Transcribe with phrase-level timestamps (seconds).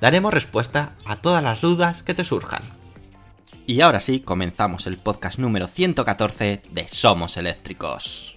[0.00, 2.62] Daremos respuesta a todas las dudas que te surjan.
[3.66, 8.36] Y ahora sí, comenzamos el podcast número 114 de Somos Eléctricos.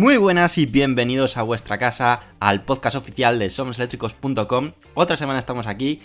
[0.00, 4.72] Muy buenas y bienvenidos a vuestra casa, al podcast oficial de somoseléctricos.com.
[4.94, 6.00] Otra semana estamos aquí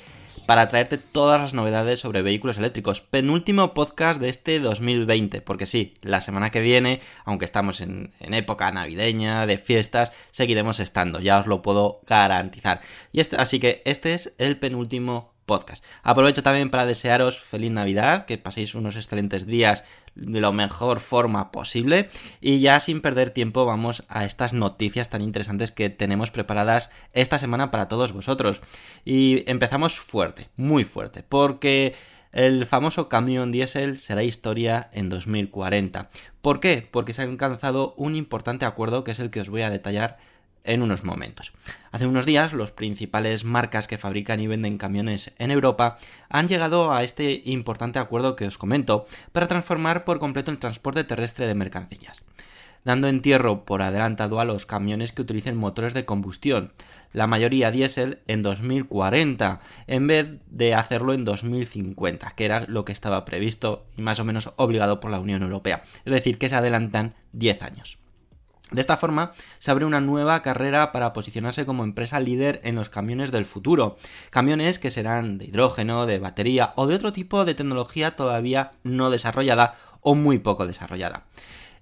[0.45, 2.99] para traerte todas las novedades sobre vehículos eléctricos.
[2.99, 8.69] Penúltimo podcast de este 2020, porque sí, la semana que viene, aunque estamos en, época
[8.69, 12.81] navideña, de fiestas, seguiremos estando, ya os lo puedo garantizar.
[13.13, 15.83] Y este, así que este es el penúltimo podcast.
[16.03, 19.83] Aprovecho también para desearos feliz Navidad, que paséis unos excelentes días
[20.15, 22.09] de la mejor forma posible
[22.41, 27.39] y ya sin perder tiempo vamos a estas noticias tan interesantes que tenemos preparadas esta
[27.39, 28.61] semana para todos vosotros.
[29.03, 31.93] Y empezamos fuerte, muy fuerte, porque
[32.31, 36.09] el famoso camión diésel será historia en 2040.
[36.41, 36.87] ¿Por qué?
[36.91, 40.17] Porque se ha alcanzado un importante acuerdo que es el que os voy a detallar
[40.65, 41.53] en unos momentos.
[41.91, 45.97] Hace unos días, los principales marcas que fabrican y venden camiones en Europa
[46.29, 51.03] han llegado a este importante acuerdo que os comento para transformar por completo el transporte
[51.03, 52.23] terrestre de mercancías
[52.85, 56.71] dando entierro por adelantado a los camiones que utilicen motores de combustión,
[57.11, 62.93] la mayoría diésel en 2040, en vez de hacerlo en 2050, que era lo que
[62.93, 65.83] estaba previsto y más o menos obligado por la Unión Europea.
[66.05, 67.97] Es decir, que se adelantan 10 años.
[68.71, 72.89] De esta forma, se abre una nueva carrera para posicionarse como empresa líder en los
[72.89, 73.97] camiones del futuro.
[74.31, 79.11] Camiones que serán de hidrógeno, de batería o de otro tipo de tecnología todavía no
[79.11, 81.25] desarrollada o muy poco desarrollada.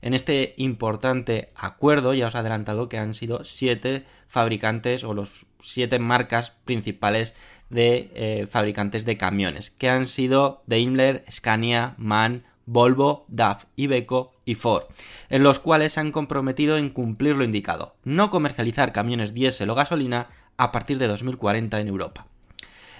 [0.01, 5.45] En este importante acuerdo ya os he adelantado que han sido siete fabricantes o los
[5.61, 7.33] siete marcas principales
[7.69, 14.55] de eh, fabricantes de camiones, que han sido Daimler, Scania, MAN, Volvo, DAF, Iveco y
[14.55, 14.83] Ford,
[15.29, 19.75] en los cuales se han comprometido en cumplir lo indicado, no comercializar camiones diésel o
[19.75, 22.27] gasolina a partir de 2040 en Europa.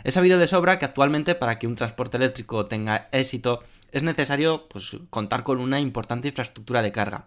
[0.03, 3.63] Es sabido de sobra que actualmente para que un transporte eléctrico tenga éxito
[3.94, 7.25] es necesario pues, contar con una importante infraestructura de carga.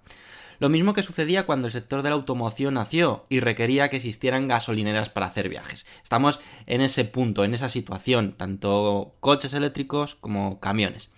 [0.58, 4.48] Lo mismo que sucedía cuando el sector de la automoción nació y requería que existieran
[4.48, 5.86] gasolineras para hacer viajes.
[6.02, 11.10] Estamos en ese punto, en esa situación, tanto coches eléctricos como camiones.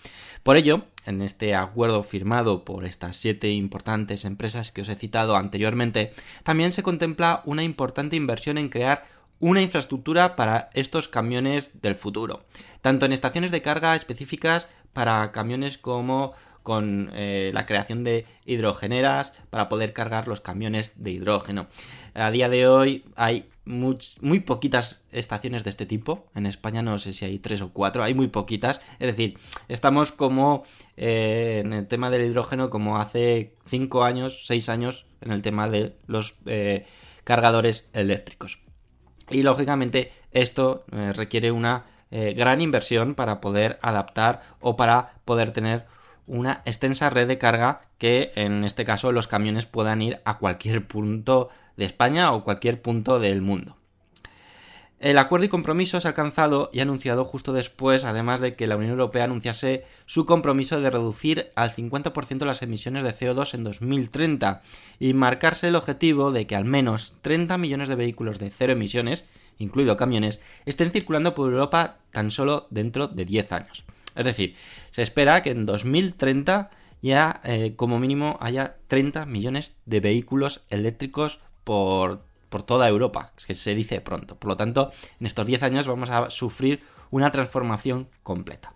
[0.42, 5.36] Por ello, en este acuerdo firmado por estas siete importantes empresas que os he citado
[5.36, 6.12] anteriormente,
[6.42, 9.04] también se contempla una importante inversión en crear
[9.40, 12.44] una infraestructura para estos camiones del futuro,
[12.82, 16.32] tanto en estaciones de carga específicas para camiones como
[16.62, 21.66] con eh, la creación de hidrogeneras para poder cargar los camiones de hidrógeno.
[22.14, 26.26] A día de hoy hay muy poquitas estaciones de este tipo.
[26.34, 28.80] En España no sé si hay tres o cuatro, hay muy poquitas.
[28.98, 30.64] Es decir, estamos como
[30.96, 35.68] eh, en el tema del hidrógeno como hace cinco años, seis años en el tema
[35.68, 36.86] de los eh,
[37.24, 38.58] cargadores eléctricos.
[39.30, 45.84] Y lógicamente esto eh, requiere una gran inversión para poder adaptar o para poder tener
[46.28, 50.86] una extensa red de carga que en este caso los camiones puedan ir a cualquier
[50.86, 53.78] punto de España o cualquier punto del mundo.
[55.00, 58.92] El acuerdo y compromiso ha alcanzado y anunciado justo después, además de que la Unión
[58.92, 64.62] Europea anunciase su compromiso de reducir al 50% las emisiones de CO2 en 2030
[64.98, 69.24] y marcarse el objetivo de que al menos 30 millones de vehículos de cero emisiones,
[69.58, 73.84] incluido camiones, estén circulando por Europa tan solo dentro de 10 años.
[74.18, 74.56] Es decir,
[74.90, 76.70] se espera que en 2030
[77.00, 83.46] ya eh, como mínimo haya 30 millones de vehículos eléctricos por, por toda Europa, es
[83.46, 84.36] que se dice pronto.
[84.36, 88.74] Por lo tanto, en estos 10 años vamos a sufrir una transformación completa.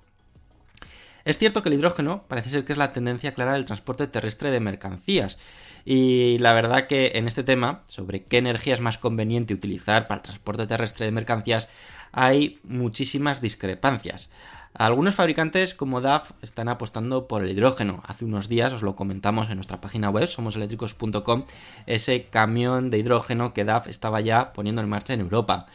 [1.25, 4.51] Es cierto que el hidrógeno parece ser que es la tendencia clara del transporte terrestre
[4.51, 5.39] de mercancías.
[5.85, 10.19] Y la verdad que en este tema, sobre qué energía es más conveniente utilizar para
[10.19, 11.69] el transporte terrestre de mercancías,
[12.13, 14.31] hay muchísimas discrepancias.
[14.75, 18.03] Algunos fabricantes como DAF están apostando por el hidrógeno.
[18.07, 21.45] Hace unos días os lo comentamos en nuestra página web, somoseléctricos.com,
[21.87, 25.67] ese camión de hidrógeno que DAF estaba ya poniendo en marcha en Europa.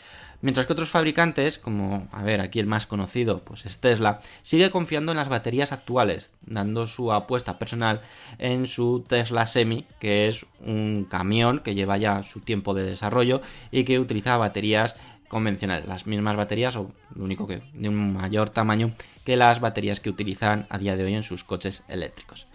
[0.41, 4.69] Mientras que otros fabricantes, como, a ver, aquí el más conocido, pues es Tesla, sigue
[4.69, 8.01] confiando en las baterías actuales, dando su apuesta personal
[8.37, 13.41] en su Tesla Semi, que es un camión que lleva ya su tiempo de desarrollo
[13.71, 14.95] y que utiliza baterías
[15.27, 18.93] convencionales, las mismas baterías o lo único que de un mayor tamaño
[19.25, 22.47] que las baterías que utilizan a día de hoy en sus coches eléctricos.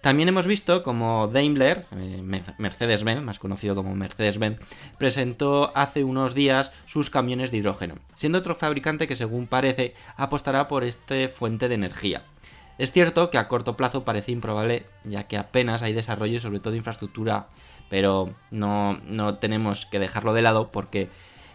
[0.00, 2.22] También hemos visto como Daimler, eh,
[2.56, 4.58] Mercedes-Benz, más conocido como Mercedes-Benz,
[4.98, 10.68] presentó hace unos días sus camiones de hidrógeno, siendo otro fabricante que según parece apostará
[10.68, 12.22] por esta fuente de energía.
[12.78, 16.76] Es cierto que a corto plazo parece improbable, ya que apenas hay desarrollo sobre todo
[16.76, 17.48] infraestructura,
[17.90, 21.10] pero no, no tenemos que dejarlo de lado porque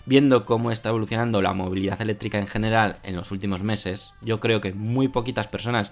[0.05, 4.61] viendo cómo está evolucionando la movilidad eléctrica en general en los últimos meses, yo creo
[4.61, 5.91] que muy poquitas personas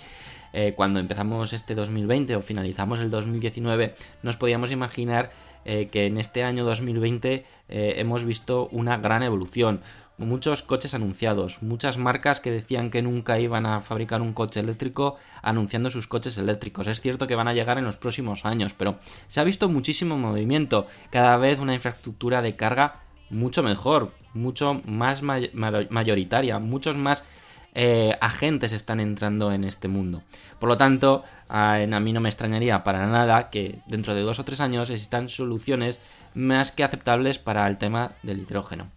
[0.53, 5.31] eh, cuando empezamos este 2020 o finalizamos el 2019 nos podíamos imaginar
[5.65, 9.81] eh, que en este año 2020 eh, hemos visto una gran evolución.
[10.19, 15.15] Muchos coches anunciados, muchas marcas que decían que nunca iban a fabricar un coche eléctrico
[15.41, 16.85] anunciando sus coches eléctricos.
[16.85, 20.17] Es cierto que van a llegar en los próximos años, pero se ha visto muchísimo
[20.19, 27.23] movimiento, cada vez una infraestructura de carga mucho mejor, mucho más mayoritaria, muchos más
[27.75, 30.21] eh, agentes están entrando en este mundo.
[30.59, 34.39] Por lo tanto, a, a mí no me extrañaría para nada que dentro de dos
[34.39, 35.99] o tres años existan soluciones
[36.35, 38.87] más que aceptables para el tema del hidrógeno.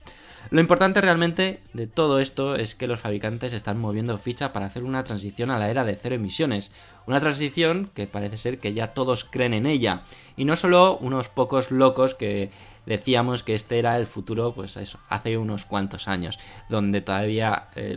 [0.50, 4.84] Lo importante realmente de todo esto es que los fabricantes están moviendo ficha para hacer
[4.84, 6.70] una transición a la era de cero emisiones.
[7.06, 10.02] Una transición que parece ser que ya todos creen en ella.
[10.36, 12.50] Y no solo unos pocos locos que
[12.86, 16.38] decíamos que este era el futuro, pues eso, hace unos cuantos años,
[16.68, 17.96] donde todavía eh,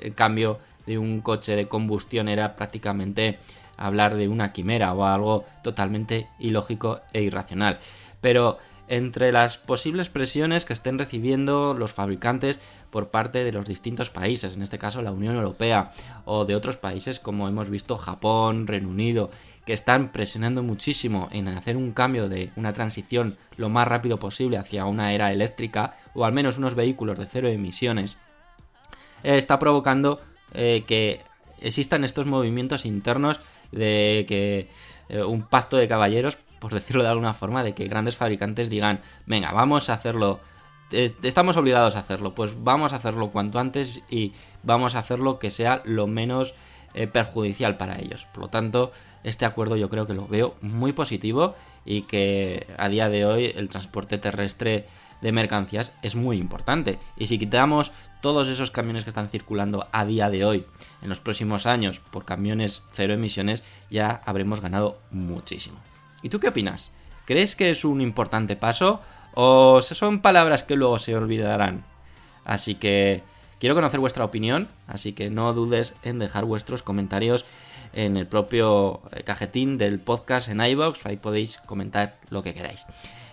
[0.00, 3.38] el cambio de un coche de combustión era prácticamente
[3.76, 7.78] hablar de una quimera o algo totalmente ilógico e irracional.
[8.22, 8.58] Pero
[8.92, 12.60] entre las posibles presiones que estén recibiendo los fabricantes
[12.90, 15.92] por parte de los distintos países, en este caso la Unión Europea,
[16.26, 19.30] o de otros países como hemos visto Japón, Reino Unido,
[19.64, 24.58] que están presionando muchísimo en hacer un cambio de una transición lo más rápido posible
[24.58, 28.18] hacia una era eléctrica, o al menos unos vehículos de cero emisiones,
[29.22, 30.20] eh, está provocando
[30.52, 31.22] eh, que
[31.62, 33.40] existan estos movimientos internos
[33.70, 34.68] de que
[35.08, 39.00] eh, un pacto de caballeros, por decirlo de alguna forma, de que grandes fabricantes digan,
[39.26, 40.38] venga, vamos a hacerlo
[40.92, 44.32] estamos obligados a hacerlo, pues vamos a hacerlo cuanto antes y
[44.62, 46.54] vamos a hacerlo que sea lo menos
[47.12, 48.26] perjudicial para ellos.
[48.26, 48.92] Por lo tanto,
[49.24, 53.52] este acuerdo yo creo que lo veo muy positivo y que a día de hoy
[53.56, 54.86] el transporte terrestre
[55.22, 56.98] de mercancías es muy importante.
[57.16, 60.66] Y si quitamos todos esos camiones que están circulando a día de hoy,
[61.00, 65.78] en los próximos años, por camiones cero emisiones, ya habremos ganado muchísimo.
[66.22, 66.90] ¿Y tú qué opinas?
[67.26, 69.00] ¿Crees que es un importante paso
[69.34, 71.84] o son palabras que luego se olvidarán?
[72.44, 73.22] Así que
[73.58, 77.44] quiero conocer vuestra opinión, así que no dudes en dejar vuestros comentarios
[77.92, 82.86] en el propio eh, cajetín del podcast en iBox, ahí podéis comentar lo que queráis.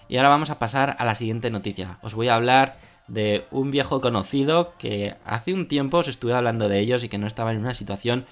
[0.07, 1.97] Y ahora vamos a pasar a la siguiente noticia.
[2.01, 2.77] Os voy a hablar
[3.07, 7.17] de un viejo conocido que hace un tiempo os estuve hablando de ellos y que
[7.17, 8.25] no estaba en una situación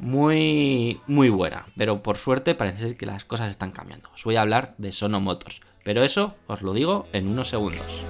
[0.00, 4.10] muy muy buena, pero por suerte parece ser que las cosas están cambiando.
[4.14, 8.06] Os voy a hablar de Sono Motors, pero eso os lo digo en unos segundos.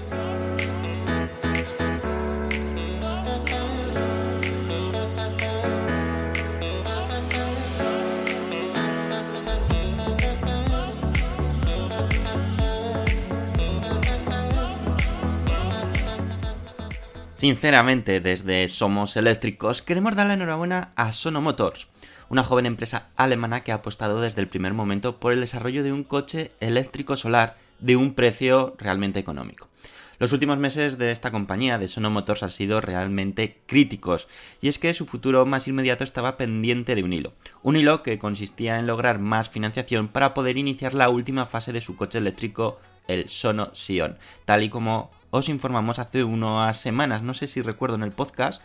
[17.40, 21.88] Sinceramente, desde Somos Eléctricos queremos dar la enhorabuena a Sono Motors,
[22.28, 25.90] una joven empresa alemana que ha apostado desde el primer momento por el desarrollo de
[25.90, 29.68] un coche eléctrico solar de un precio realmente económico.
[30.18, 34.28] Los últimos meses de esta compañía, de Sono Motors, han sido realmente críticos,
[34.61, 37.32] y es que su futuro más inmediato estaba pendiente de un hilo.
[37.62, 41.80] Un hilo que consistía en lograr más financiación para poder iniciar la última fase de
[41.80, 42.78] su coche eléctrico
[43.09, 47.96] el Sono Sion, tal y como os informamos hace unas semanas, no sé si recuerdo
[47.96, 48.62] en el podcast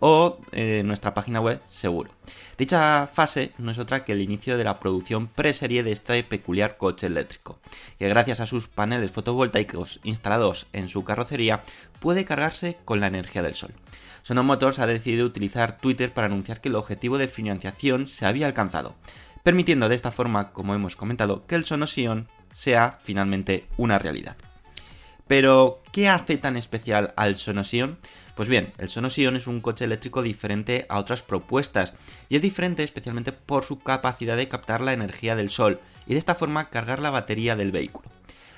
[0.00, 2.10] o en nuestra página web seguro.
[2.56, 6.76] Dicha fase no es otra que el inicio de la producción preserie de este peculiar
[6.76, 7.58] coche eléctrico,
[7.98, 11.62] que gracias a sus paneles fotovoltaicos instalados en su carrocería
[12.00, 13.72] puede cargarse con la energía del sol.
[14.22, 18.46] Sono Motors ha decidido utilizar Twitter para anunciar que el objetivo de financiación se había
[18.46, 18.94] alcanzado,
[19.42, 24.36] permitiendo de esta forma, como hemos comentado, que el Sono Sion sea finalmente una realidad.
[25.28, 27.98] Pero, ¿qué hace tan especial al Sonosion?
[28.34, 31.94] Pues bien, el Sonosion es un coche eléctrico diferente a otras propuestas,
[32.28, 36.18] y es diferente especialmente por su capacidad de captar la energía del sol, y de
[36.18, 38.08] esta forma cargar la batería del vehículo.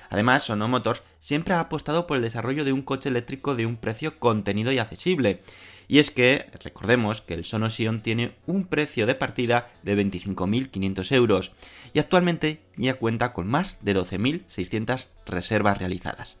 [0.09, 3.77] Además, Sono Motors siempre ha apostado por el desarrollo de un coche eléctrico de un
[3.77, 5.41] precio contenido y accesible.
[5.87, 11.11] Y es que, recordemos que el Sono Sion tiene un precio de partida de 25.500
[11.15, 11.51] euros
[11.93, 16.37] y actualmente ya cuenta con más de 12.600 reservas realizadas.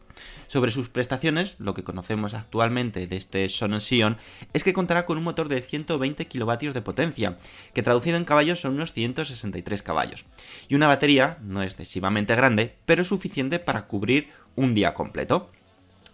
[0.47, 4.17] Sobre sus prestaciones, lo que conocemos actualmente de este Sono Sion
[4.53, 7.37] es que contará con un motor de 120 kilovatios de potencia,
[7.73, 10.25] que traducido en caballos son unos 163 caballos,
[10.67, 15.51] y una batería no excesivamente grande, pero suficiente para cubrir un día completo.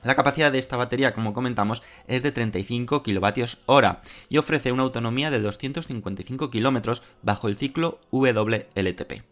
[0.04, 4.84] La capacidad de esta batería, como comentamos, es de 35 kilovatios hora y ofrece una
[4.84, 9.24] autonomía de 255 kilómetros bajo el ciclo WLTP.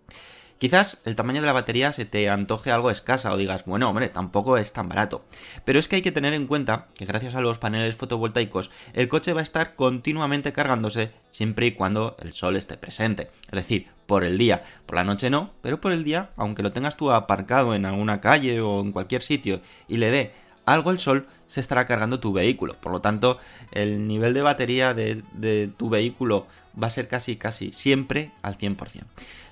[0.57, 4.07] Quizás el tamaño de la batería se te antoje algo escasa o digas, bueno, hombre,
[4.07, 5.25] tampoco es tan barato.
[5.65, 9.10] Pero es que hay que tener en cuenta que gracias a los paneles fotovoltaicos el
[9.10, 13.29] coche va a estar continuamente cargándose siempre y cuando el sol esté presente.
[13.48, 14.63] Es decir, por el día.
[14.86, 18.22] Por la noche no, pero por el día, aunque lo tengas tú aparcado en alguna
[18.22, 20.34] calle o en cualquier sitio y le dé
[20.65, 22.75] algo el sol, se estará cargando tu vehículo.
[22.75, 23.39] Por lo tanto,
[23.72, 26.48] el nivel de batería de, tu vehículo
[26.81, 29.03] va a ser casi, casi siempre al 100%.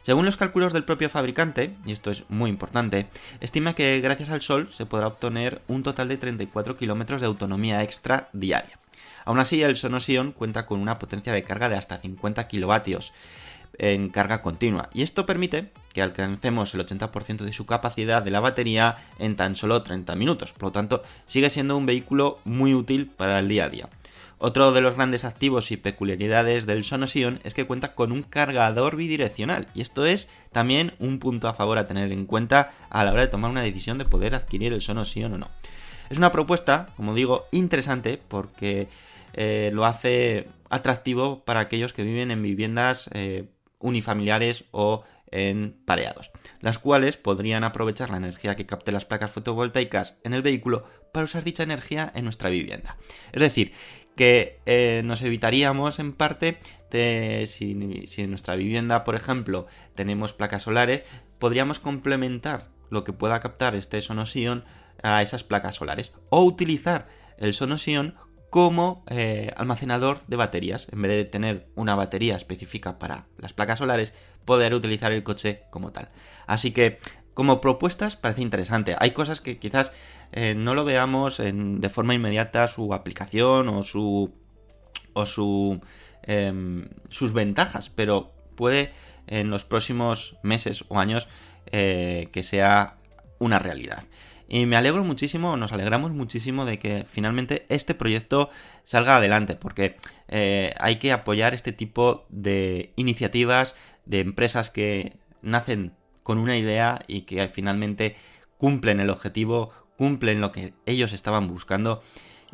[0.01, 3.07] Según los cálculos del propio fabricante, y esto es muy importante,
[3.39, 7.83] estima que gracias al sol se podrá obtener un total de 34 kilómetros de autonomía
[7.83, 8.79] extra diaria.
[9.25, 13.13] Aún así, el Sonosion cuenta con una potencia de carga de hasta 50 kilovatios
[13.77, 18.39] en carga continua, y esto permite que alcancemos el 80% de su capacidad de la
[18.39, 20.51] batería en tan solo 30 minutos.
[20.51, 23.89] Por lo tanto, sigue siendo un vehículo muy útil para el día a día.
[24.45, 28.97] Otro de los grandes activos y peculiaridades del Sonosion es que cuenta con un cargador
[28.97, 33.13] bidireccional y esto es también un punto a favor a tener en cuenta a la
[33.13, 35.49] hora de tomar una decisión de poder adquirir el Sonosion o no.
[36.09, 38.89] Es una propuesta, como digo, interesante porque
[39.33, 43.45] eh, lo hace atractivo para aquellos que viven en viviendas eh,
[43.83, 50.15] unifamiliares o en pareados, las cuales podrían aprovechar la energía que capte las placas fotovoltaicas
[50.23, 52.97] en el vehículo para usar dicha energía en nuestra vivienda.
[53.31, 53.73] Es decir,
[54.15, 56.59] que eh, nos evitaríamos en parte
[56.91, 61.01] de, si, si en nuestra vivienda, por ejemplo, tenemos placas solares,
[61.39, 64.63] podríamos complementar lo que pueda captar este Sonosion
[65.01, 68.15] a esas placas solares o utilizar el Sonosion
[68.53, 70.87] como eh, almacenador de baterías.
[70.91, 74.13] En vez de tener una batería específica para las placas solares,
[74.45, 76.09] poder utilizar el coche como tal.
[76.45, 76.99] Así que
[77.33, 78.95] como propuestas parece interesante.
[78.99, 79.91] Hay cosas que quizás
[80.33, 84.35] eh, no lo veamos de forma inmediata su aplicación o su
[85.13, 85.81] o su
[86.21, 88.91] em, sus ventajas, pero puede
[89.25, 91.27] en los próximos meses o años
[91.71, 92.97] eh, que sea
[93.39, 94.03] una realidad.
[94.47, 98.49] Y me alegro muchísimo, nos alegramos muchísimo de que finalmente este proyecto
[98.83, 99.97] salga adelante, porque
[100.27, 107.03] eh, hay que apoyar este tipo de iniciativas de empresas que nacen con una idea
[107.07, 108.15] y que finalmente
[108.57, 112.01] cumplen el objetivo, cumplen lo que ellos estaban buscando.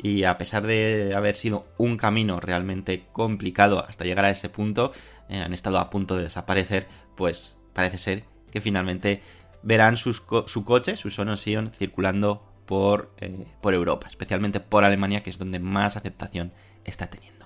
[0.02, 4.92] Y a pesar de haber sido un camino realmente complicado hasta llegar a ese punto,
[5.28, 9.22] eh, han estado a punto de desaparecer, pues parece ser que finalmente
[9.62, 10.24] verán su
[10.64, 15.96] coche, su Sonosion, circulando por, eh, por Europa, especialmente por Alemania, que es donde más
[15.96, 16.52] aceptación
[16.84, 17.40] está teniendo.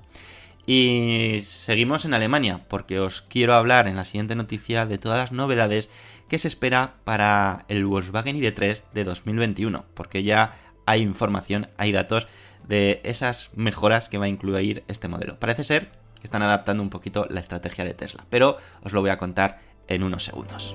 [0.67, 5.33] Y seguimos en Alemania, porque os quiero hablar en la siguiente noticia de todas las
[5.33, 5.91] novedades
[6.29, 10.57] que se espera para el Volkswagen ID3 de 2021, porque ya
[10.87, 12.29] hay información, hay datos
[12.67, 15.39] de esas mejoras que va a incluir este modelo.
[15.39, 19.11] Parece ser que están adaptando un poquito la estrategia de Tesla, pero os lo voy
[19.11, 20.75] a contar en unos segundos.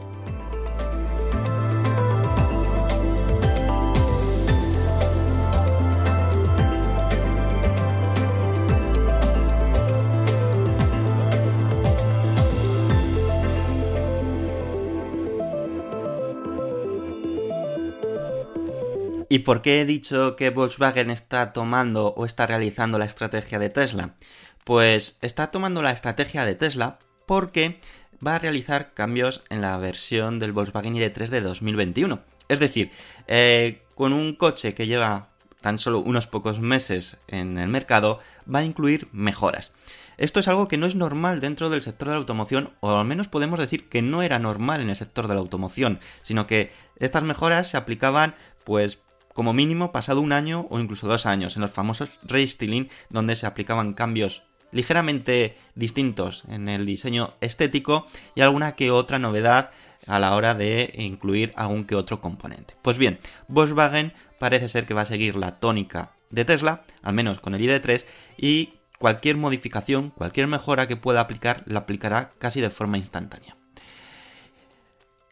[19.32, 23.70] ¿Y por qué he dicho que Volkswagen está tomando o está realizando la estrategia de
[23.70, 24.16] Tesla?
[24.64, 27.80] Pues está tomando la estrategia de Tesla porque
[28.26, 32.22] va a realizar cambios en la versión del Volkswagen ID3 de 2021.
[32.48, 32.90] Es decir,
[33.28, 35.30] eh, con un coche que lleva
[35.62, 38.20] tan solo unos pocos meses en el mercado,
[38.52, 39.74] va a incluir mejoras.
[40.18, 43.06] Esto es algo que no es normal dentro del sector de la automoción, o al
[43.06, 46.72] menos podemos decir que no era normal en el sector de la automoción, sino que
[46.98, 49.00] estas mejoras se aplicaban, pues,
[49.40, 53.46] como mínimo pasado un año o incluso dos años, en los famosos restyling, donde se
[53.46, 54.44] aplicaban cambios
[54.74, 58.06] ligeramente distintos en el diseño estético
[58.36, 59.72] y alguna que otra novedad
[60.08, 62.76] a la hora de incluir algún que otro componente.
[62.82, 63.18] Pues bien,
[63.48, 67.62] Volkswagen parece ser que va a seguir la tónica de Tesla, al menos con el
[67.62, 68.06] ID3,
[68.36, 73.59] y cualquier modificación, cualquier mejora que pueda aplicar, la aplicará casi de forma instantánea.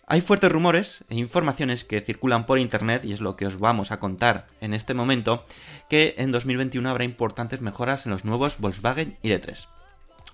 [0.09, 3.91] Hay fuertes rumores e informaciones que circulan por internet, y es lo que os vamos
[3.91, 5.45] a contar en este momento,
[5.89, 9.67] que en 2021 habrá importantes mejoras en los nuevos Volkswagen ID3.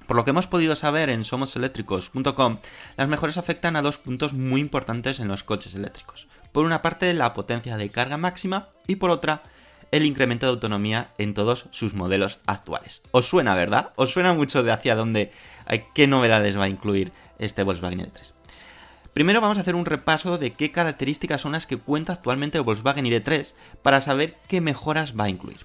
[0.06, 2.60] Por lo que hemos podido saber en somoseléctricos.com,
[2.98, 6.27] las mejoras afectan a dos puntos muy importantes en los coches eléctricos.
[6.51, 9.42] Por una parte, la potencia de carga máxima y por otra,
[9.89, 13.01] el incremento de autonomía en todos sus modelos actuales.
[13.10, 13.92] ¿Os suena, verdad?
[13.96, 15.32] ¿Os suena mucho de hacia dónde,
[15.96, 18.34] qué novedades va a incluir este Volkswagen ID3?
[19.13, 22.63] Primero vamos a hacer un repaso de qué características son las que cuenta actualmente el
[22.63, 23.53] Volkswagen ID3
[23.84, 25.60] para saber qué mejoras va a incluir.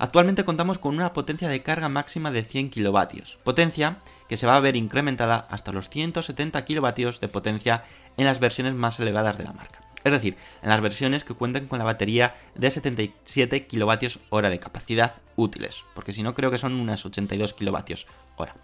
[0.00, 4.56] Actualmente contamos con una potencia de carga máxima de 100 kilovatios, potencia que se va
[4.56, 7.84] a ver incrementada hasta los 170 kilovatios de potencia
[8.16, 9.78] en las versiones más elevadas de la marca.
[10.04, 14.58] Es decir, en las versiones que cuentan con la batería de 77 kilovatios hora de
[14.58, 18.54] capacidad útiles, porque si no creo que son unas 82 kilovatios hora.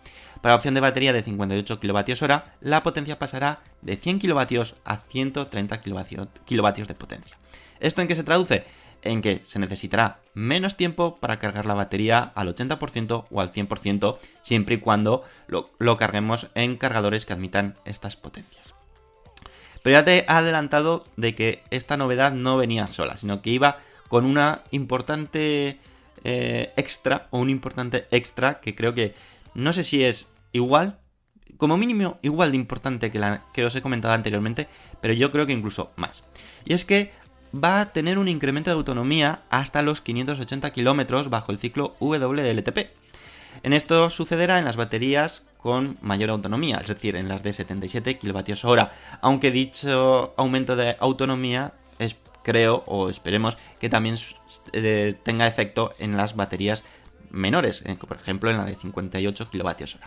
[0.45, 4.75] Para la opción de batería de 58 kilovatios hora, la potencia pasará de 100 kilovatios
[4.85, 7.39] a 130 kilovatios de potencia.
[7.81, 8.63] ¿Esto en qué se traduce?
[9.01, 14.19] En que se necesitará menos tiempo para cargar la batería al 80% o al 100%,
[14.43, 18.75] siempre y cuando lo, lo carguemos en cargadores que admitan estas potencias.
[19.83, 23.79] Pero ya te he adelantado de que esta novedad no venía sola, sino que iba
[24.09, 25.79] con una importante
[26.23, 29.15] eh, extra, o un importante extra que creo que
[29.55, 30.99] no sé si es igual,
[31.59, 34.69] como mínimo igual de importante que la que os he comentado anteriormente,
[35.03, 36.25] pero yo creo que incluso más.
[36.65, 37.13] Y es que
[37.55, 42.91] va a tener un incremento de autonomía hasta los 580 kilómetros bajo el ciclo WLTP.
[43.63, 48.19] En esto sucederá en las baterías con mayor autonomía, es decir, en las de 77
[48.19, 48.89] kWh,
[49.23, 54.17] aunque dicho aumento de autonomía es, creo o esperemos que también
[54.73, 56.85] eh, tenga efecto en las baterías
[57.35, 59.99] menores, eh, por ejemplo en la de 58 kWh,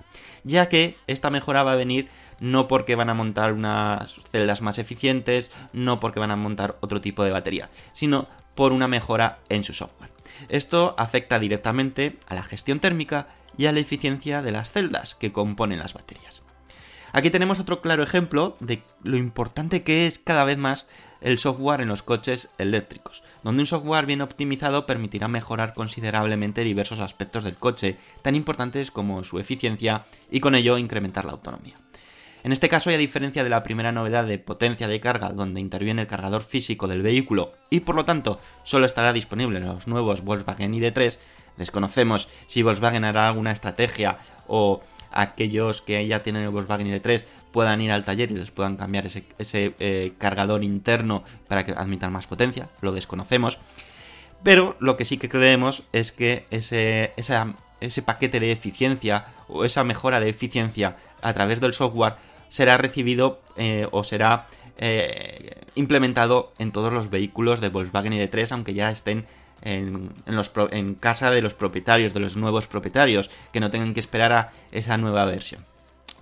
[0.43, 2.09] ya que esta mejora va a venir
[2.39, 7.01] no porque van a montar unas celdas más eficientes, no porque van a montar otro
[7.01, 10.11] tipo de batería, sino por una mejora en su software.
[10.49, 15.31] Esto afecta directamente a la gestión térmica y a la eficiencia de las celdas que
[15.31, 16.43] componen las baterías.
[17.13, 20.87] Aquí tenemos otro claro ejemplo de lo importante que es cada vez más
[21.21, 26.99] el software en los coches eléctricos, donde un software bien optimizado permitirá mejorar considerablemente diversos
[26.99, 31.75] aspectos del coche, tan importantes como su eficiencia y con ello incrementar la autonomía.
[32.43, 35.62] En este caso, y a diferencia de la primera novedad de potencia de carga, donde
[35.62, 39.88] interviene el cargador físico del vehículo y por lo tanto solo estará disponible en los
[39.88, 41.17] nuevos Volkswagen ID3,
[41.55, 47.23] desconocemos si Volkswagen hará alguna estrategia o aquellos que ya tienen el Volkswagen ID3
[47.57, 52.11] puedan ir al taller y les puedan cambiar ese, eh, cargador interno para que admitan
[52.11, 53.57] más potencia, lo desconocemos.
[54.43, 59.83] Pero lo que sí que creemos es que ese, ese paquete de eficiencia o esa
[59.83, 62.17] mejora de eficiencia a través del software
[62.49, 64.45] será recibido eh, o será
[64.77, 69.25] eh, implementado en todos los vehículos de Volkswagen ID3, aunque ya estén
[69.63, 74.31] en, en casa de los propietarios, de los nuevos propietarios, que no tengan que esperar
[74.31, 75.65] a esa nueva versión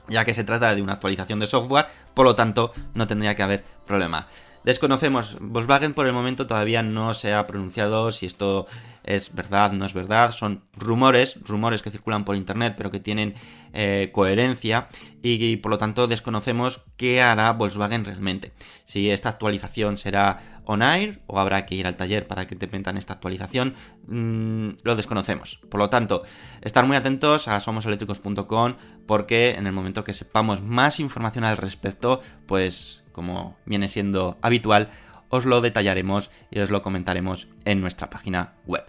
[0.07, 3.43] ya que se trata de una actualización de software, por lo tanto no tendría que
[3.43, 4.27] haber problema.
[4.65, 8.65] Desconocemos, Volkswagen por el momento todavía no se ha pronunciado si esto
[9.04, 13.36] es verdad, no es verdad, son rumores, rumores que circulan por internet pero que tienen
[13.73, 14.88] eh, coherencia
[15.21, 18.54] y, por lo tanto desconocemos qué hará Volkswagen realmente.
[18.86, 22.65] Si esta actualización será on air o habrá que ir al taller para que te
[22.65, 23.75] metan esta actualización,
[24.08, 25.60] mm, lo desconocemos.
[25.69, 26.23] Por lo tanto,
[26.62, 32.21] estar muy atentos a somoseléctricos.com porque en el momento que sepamos más información al respecto,
[32.47, 34.89] pues como viene siendo habitual,
[35.30, 38.84] os lo detallaremos y os lo comentaremos en nuestra página web.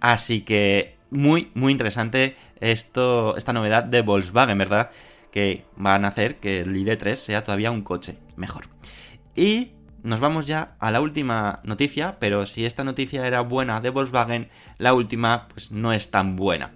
[0.00, 4.90] Así que muy, muy interesante esta novedad de Volkswagen, ¿verdad?
[5.30, 8.64] Que van a hacer que el ID3 sea todavía un coche mejor.
[9.36, 9.70] Y
[10.02, 14.48] nos vamos ya a la última noticia, pero si esta noticia era buena de Volkswagen,
[14.78, 16.72] la última pues no es tan buena.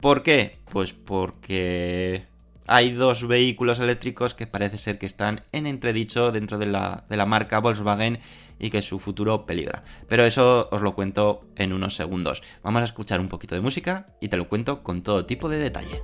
[0.00, 0.60] ¿Por qué?
[0.70, 2.26] Pues porque
[2.66, 7.16] hay dos vehículos eléctricos que parece ser que están en entredicho dentro de la, de
[7.16, 8.18] la marca Volkswagen
[8.58, 9.82] y que su futuro peligra.
[10.08, 12.42] Pero eso os lo cuento en unos segundos.
[12.62, 15.58] Vamos a escuchar un poquito de música y te lo cuento con todo tipo de
[15.58, 16.02] detalle.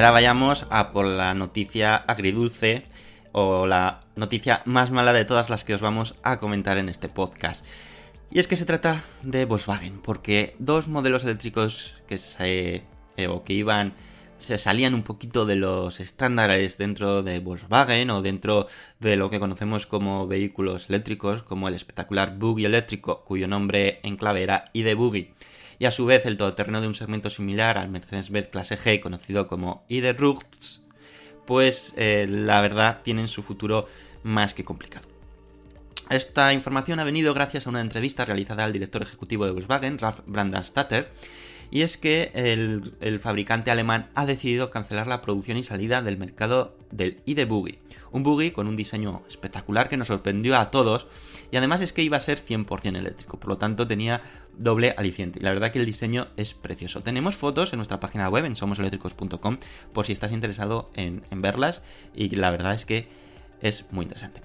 [0.00, 2.84] Ahora vayamos a por la noticia agridulce
[3.32, 7.10] o la noticia más mala de todas las que os vamos a comentar en este
[7.10, 7.62] podcast.
[8.30, 12.82] Y es que se trata de Volkswagen, porque dos modelos eléctricos que se
[13.18, 13.92] eh, o que iban
[14.38, 18.68] se salían un poquito de los estándares dentro de Volkswagen o dentro
[19.00, 24.16] de lo que conocemos como vehículos eléctricos, como el espectacular Buggy eléctrico, cuyo nombre en
[24.16, 25.34] clave era ID Buggy,
[25.80, 29.48] y a su vez el todoterreno de un segmento similar al Mercedes-Benz clase G, conocido
[29.48, 30.82] como Roots,
[31.46, 33.88] pues eh, la verdad tienen su futuro
[34.22, 35.08] más que complicado.
[36.10, 40.20] Esta información ha venido gracias a una entrevista realizada al director ejecutivo de Volkswagen, Ralf
[40.26, 41.10] Brandenstatter,
[41.70, 46.18] y es que el, el, fabricante alemán ha decidido cancelar la producción y salida del
[46.18, 47.78] mercado del ID Buggy.
[48.10, 51.06] Un buggy con un diseño espectacular que nos sorprendió a todos
[51.52, 54.20] y además es que iba a ser 100% eléctrico, por lo tanto tenía
[54.56, 55.38] doble aliciente.
[55.40, 57.02] Y la verdad que el diseño es precioso.
[57.02, 59.58] Tenemos fotos en nuestra página web en somoseléctricos.com
[59.92, 61.82] por si estás interesado en, en verlas
[62.14, 63.08] y la verdad es que
[63.60, 64.42] es muy interesante.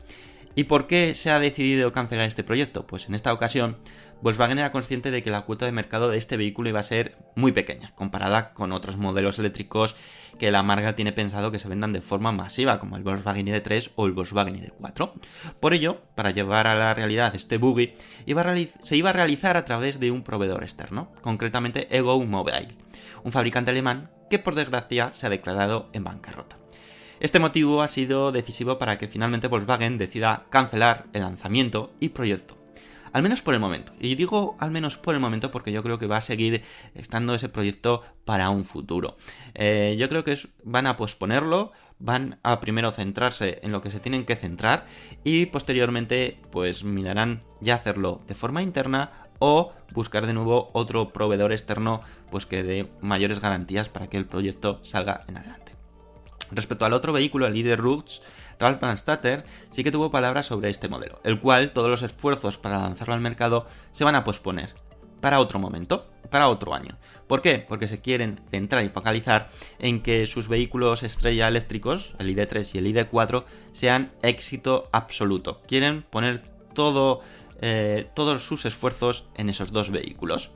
[0.58, 2.88] ¿Y por qué se ha decidido cancelar este proyecto?
[2.88, 3.78] Pues en esta ocasión
[4.22, 7.18] Volkswagen era consciente de que la cuota de mercado de este vehículo iba a ser
[7.36, 9.98] muy pequeña, comparada con otros modelos eléctricos
[10.40, 13.92] que la marca tiene pensado que se vendan de forma masiva, como el Volkswagen ID3
[13.96, 15.12] o el Volkswagen ID4.
[15.60, 17.94] Por ello, para llevar a la realidad este buggy,
[18.82, 22.70] se iba a realizar a través de un proveedor externo, concretamente Ego Mobile,
[23.26, 26.58] un fabricante alemán que por desgracia se ha declarado en bancarrota.
[27.20, 32.58] Este motivo ha sido decisivo para que finalmente Volkswagen decida cancelar el lanzamiento y proyecto.
[33.14, 33.94] Al menos por el momento.
[33.98, 36.64] Y digo al menos por el momento porque yo creo que va a seguir
[36.96, 39.16] estando ese proyecto para un futuro.
[39.54, 44.02] Eh, yo creo que van a posponerlo, van a primero centrarse en lo que se
[44.02, 44.86] tienen que centrar
[45.24, 51.54] y posteriormente pues mirarán ya hacerlo de forma interna o buscar de nuevo otro proveedor
[51.54, 52.02] externo
[52.32, 55.65] pues que dé mayores garantías para que el proyecto salga en adelante.
[56.52, 58.22] Respecto al otro vehículo, el líder Roots,
[58.60, 62.80] Ralph Brandstatter sí que tuvo palabras sobre este modelo, el cual todos los esfuerzos para
[62.80, 64.74] lanzarlo al mercado se van a posponer
[65.22, 66.98] para otro momento, para otro año.
[67.28, 67.58] ¿Por qué?
[67.58, 72.78] Porque se quieren centrar y focalizar en que sus vehículos estrella eléctricos, el ID3 y
[72.78, 75.62] el ID4, sean éxito absoluto.
[75.68, 77.22] Quieren poner todo,
[77.62, 80.52] eh, todos sus esfuerzos en esos dos vehículos.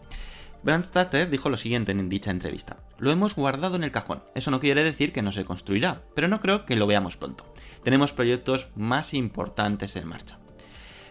[0.62, 2.78] Brandstatter dijo lo siguiente en dicha entrevista.
[3.00, 4.22] Lo hemos guardado en el cajón.
[4.36, 7.52] Eso no quiere decir que no se construirá, pero no creo que lo veamos pronto.
[7.84, 10.38] Tenemos proyectos más importantes en marcha.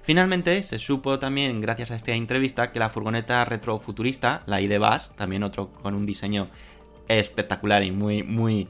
[0.02, 5.10] Finalmente, se supo también, gracias a esta entrevista, que la furgoneta retrofuturista, la ID Bus,
[5.16, 6.48] también otro con un diseño
[7.08, 8.68] espectacular y muy, muy...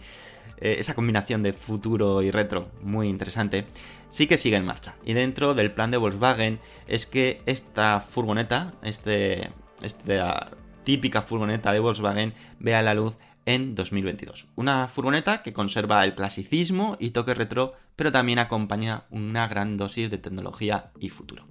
[0.60, 3.66] Eh, esa combinación de futuro y retro, muy interesante,
[4.10, 4.96] sí que sigue en marcha.
[5.04, 9.50] Y dentro del plan de Volkswagen es que esta furgoneta, este,
[9.82, 10.50] esta
[10.88, 14.46] típica furgoneta de Volkswagen, vea la luz en 2022.
[14.56, 20.08] Una furgoneta que conserva el clasicismo y toque retro, pero también acompaña una gran dosis
[20.08, 21.46] de tecnología y futuro.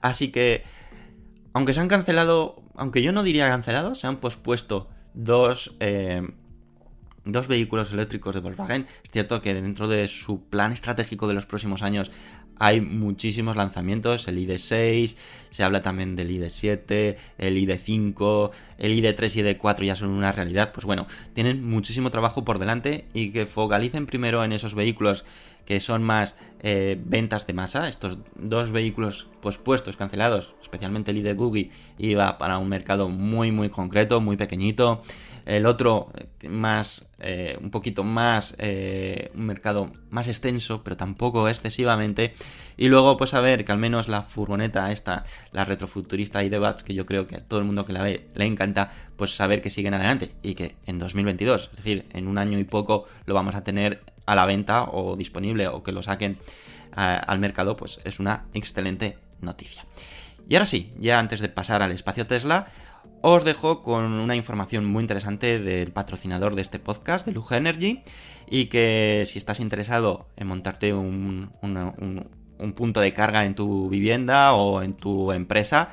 [0.00, 0.64] Así que,
[1.52, 6.26] aunque se han cancelado, aunque yo no diría cancelado, se han pospuesto dos, eh,
[7.26, 8.86] dos vehículos eléctricos de Volkswagen.
[9.02, 12.10] Es cierto que dentro de su plan estratégico de los próximos años
[12.58, 15.16] hay muchísimos lanzamientos, el ID6,
[15.50, 20.72] se habla también del ID7, el ID5, el ID3 y ID4 ya son una realidad,
[20.72, 25.24] pues bueno, tienen muchísimo trabajo por delante y que focalicen primero en esos vehículos
[25.64, 31.34] que son más eh, ventas de masa, estos dos vehículos pospuestos, cancelados, especialmente el ID
[31.34, 35.02] Buggy, iba para un mercado muy muy concreto, muy pequeñito,
[35.44, 38.54] el otro eh, más, eh, un poquito más,
[39.34, 42.34] un mercado más extenso, pero tampoco excesivamente.
[42.76, 46.58] Y luego, pues a ver, que al menos la furgoneta esta, la retrofuturista y de
[46.58, 49.34] Bats, que yo creo que a todo el mundo que la ve le encanta, pues
[49.34, 53.06] saber que siguen adelante y que en 2022, es decir, en un año y poco,
[53.26, 56.38] lo vamos a tener a la venta o disponible o que lo saquen
[56.94, 59.84] al mercado, pues es una excelente noticia.
[60.48, 62.66] Y ahora sí, ya antes de pasar al espacio Tesla,
[63.22, 68.02] os dejo con una información muy interesante del patrocinador de este podcast, de Luge Energy,
[68.50, 73.88] y que si estás interesado en montarte un, un- un punto de carga en tu
[73.88, 75.90] vivienda o en tu empresa,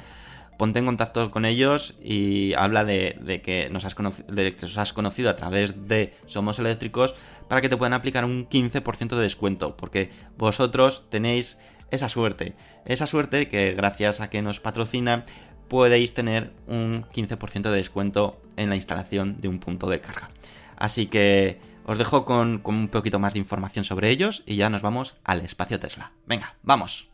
[0.57, 3.95] ponte en contacto con ellos y habla de, que nos has
[4.27, 7.15] de que os has conocido a través de Somos Eléctricos
[7.49, 11.57] para que te puedan aplicar un 15% de descuento, porque vosotros tenéis
[11.91, 15.25] esa suerte, esa suerte que gracias a que nos patrocinan
[15.67, 20.29] podéis tener un 15% de descuento en la instalación de un punto de carga.
[20.77, 24.69] Así que os dejo con, con un poquito más de información sobre ellos y ya
[24.69, 26.11] nos vamos al espacio Tesla.
[26.27, 27.09] Venga, vamos.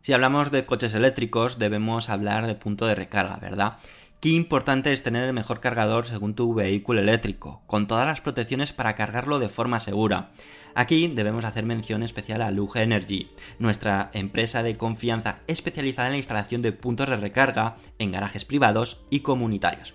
[0.00, 3.78] Si hablamos de coches eléctricos, debemos hablar de punto de recarga, ¿verdad?
[4.24, 8.72] Qué importante es tener el mejor cargador según tu vehículo eléctrico, con todas las protecciones
[8.72, 10.30] para cargarlo de forma segura.
[10.74, 16.16] Aquí debemos hacer mención especial a Luge Energy, nuestra empresa de confianza especializada en la
[16.16, 19.94] instalación de puntos de recarga en garajes privados y comunitarios.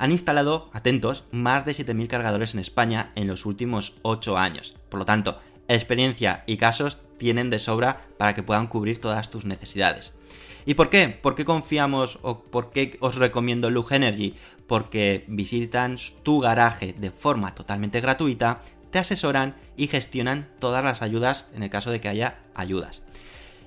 [0.00, 4.74] Han instalado, atentos, más de 7.000 cargadores en España en los últimos 8 años.
[4.88, 9.44] Por lo tanto, experiencia y casos tienen de sobra para que puedan cubrir todas tus
[9.44, 10.16] necesidades.
[10.66, 11.08] ¿Y por qué?
[11.08, 14.34] ¿Por qué confiamos o por qué os recomiendo Luge Energy?
[14.66, 21.46] Porque visitan tu garaje de forma totalmente gratuita, te asesoran y gestionan todas las ayudas
[21.54, 23.02] en el caso de que haya ayudas.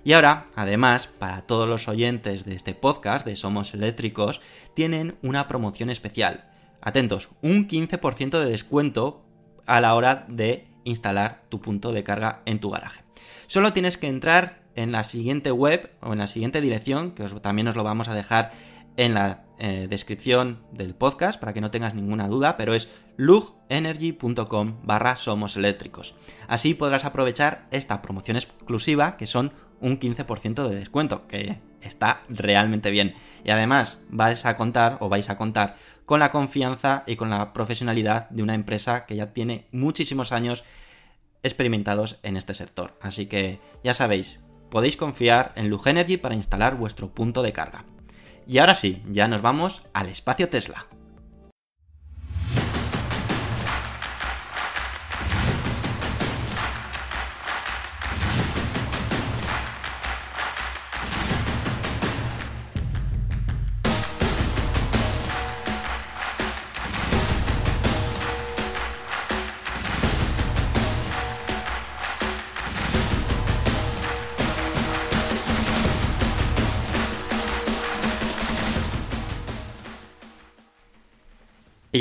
[0.06, 4.41] Y ahora, además, para todos los oyentes de este podcast de Somos Eléctricos,
[4.73, 6.49] tienen una promoción especial.
[6.82, 9.23] Atentos, un 15% de descuento
[9.65, 13.01] a la hora de instalar tu punto de carga en tu garaje.
[13.47, 17.67] Solo tienes que entrar en la siguiente web o en la siguiente dirección, que también
[17.67, 18.51] os lo vamos a dejar
[18.97, 24.77] en la eh, descripción del podcast para que no tengas ninguna duda, pero es lugenergy.com
[24.83, 26.15] barra somos eléctricos.
[26.47, 32.91] Así podrás aprovechar esta promoción exclusiva que son un 15% de descuento, que está realmente
[32.91, 33.13] bien.
[33.43, 37.53] Y además vais a contar o vais a contar con la confianza y con la
[37.53, 40.63] profesionalidad de una empresa que ya tiene muchísimos años
[41.43, 42.97] experimentados en este sector.
[43.01, 44.39] Así que ya sabéis,
[44.73, 47.86] podéis confiar en Lugenergy para instalar vuestro punto de carga.
[48.47, 50.88] Y ahora sí, ya nos vamos al espacio Tesla.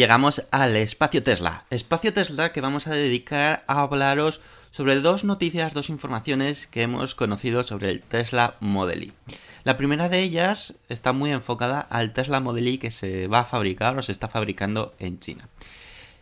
[0.02, 1.64] Llegamos al espacio Tesla.
[1.70, 4.40] Espacio Tesla que vamos a dedicar a hablaros
[4.72, 9.12] sobre dos noticias, dos informaciones que hemos conocido sobre el Tesla Model Y.
[9.62, 13.44] La primera de ellas está muy enfocada al Tesla Model Y que se va a
[13.44, 15.48] fabricar o se está fabricando en China.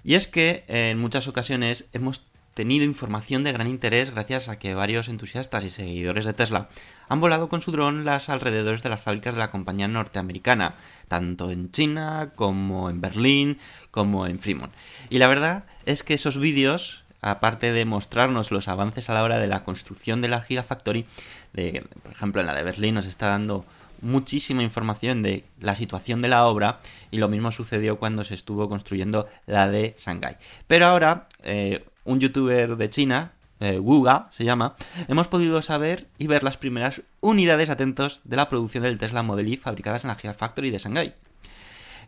[0.05, 2.21] Y es que en muchas ocasiones hemos
[2.55, 6.69] tenido información de gran interés gracias a que varios entusiastas y seguidores de Tesla
[7.09, 10.75] han volado con su dron las alrededores de las fábricas de la compañía norteamericana,
[11.09, 13.59] tanto en China como en Berlín,
[13.91, 14.73] como en Fremont.
[15.09, 19.39] Y la verdad es que esos vídeos, aparte de mostrarnos los avances a la hora
[19.39, 21.07] de la construcción de la Gigafactory,
[21.53, 23.65] de, por ejemplo en la de Berlín nos está dando
[24.03, 28.69] muchísima información de la situación de la obra y lo mismo sucedió cuando se estuvo
[28.69, 30.37] construyendo la de Shanghái.
[30.67, 34.75] Pero ahora, eh, un youtuber de China, eh, Wuga se llama,
[35.09, 39.49] hemos podido saber y ver las primeras unidades atentos de la producción del Tesla Model
[39.49, 41.15] Y fabricadas en la Gigafactory de Shanghái.